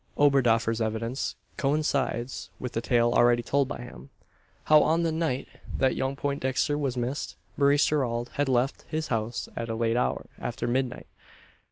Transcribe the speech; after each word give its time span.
Oberdoffer's 0.17 0.81
evidence 0.81 1.35
coincides 1.57 2.49
with 2.59 2.71
the 2.71 2.81
tale 2.81 3.13
already 3.13 3.43
told 3.43 3.67
by 3.67 3.81
him: 3.83 4.09
how 4.63 4.81
on 4.81 5.03
the 5.03 5.11
night 5.11 5.47
that 5.77 5.95
young 5.95 6.15
Poindexter 6.15 6.75
was 6.75 6.97
missed, 6.97 7.35
Maurice 7.55 7.85
Gerald 7.85 8.31
had 8.33 8.49
left 8.49 8.83
his 8.87 9.09
house 9.09 9.47
at 9.55 9.69
a 9.69 9.75
late 9.75 9.97
hour 9.97 10.25
after 10.39 10.67
midnight. 10.67 11.05